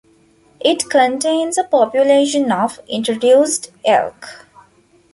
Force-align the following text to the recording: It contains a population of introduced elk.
It 0.59 0.89
contains 0.89 1.59
a 1.59 1.63
population 1.63 2.51
of 2.51 2.79
introduced 2.87 3.69
elk. 3.85 4.47